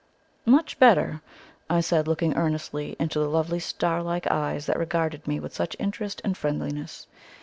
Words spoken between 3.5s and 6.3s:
star like eyes that regarded me with such interest